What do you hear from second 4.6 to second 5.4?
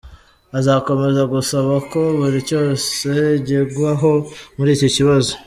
iki kibazo.